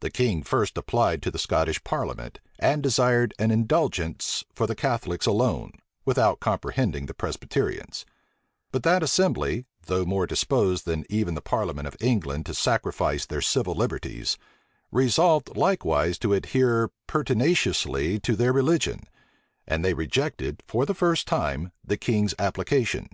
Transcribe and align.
The 0.00 0.10
king 0.10 0.42
first 0.42 0.76
applied 0.76 1.22
to 1.22 1.30
the 1.30 1.38
Scottish 1.38 1.82
parliament, 1.82 2.40
and 2.58 2.82
desired 2.82 3.32
an 3.38 3.50
indulgence 3.50 4.44
for 4.54 4.66
the 4.66 4.74
Catholics 4.74 5.24
alone, 5.24 5.72
without 6.04 6.40
comprehending 6.40 7.06
the 7.06 7.14
Presbyterians: 7.14 8.04
but 8.70 8.82
that 8.82 9.02
assembly, 9.02 9.64
though 9.86 10.04
more 10.04 10.26
disposed 10.26 10.84
than 10.84 11.06
even 11.08 11.32
the 11.32 11.40
parliament 11.40 11.88
of 11.88 11.96
England 12.00 12.44
to 12.44 12.52
sacrifice 12.52 13.24
their 13.24 13.40
civil 13.40 13.74
liberties, 13.74 14.36
resolved 14.92 15.56
likewise 15.56 16.18
to 16.18 16.34
adhere 16.34 16.90
pertinaciously 17.06 18.20
to 18.20 18.36
their 18.36 18.52
religion; 18.52 19.04
and 19.66 19.82
they 19.82 19.94
rejected, 19.94 20.62
for 20.68 20.84
the 20.84 20.92
first 20.92 21.26
time, 21.26 21.72
the 21.82 21.96
king's 21.96 22.34
application. 22.38 23.08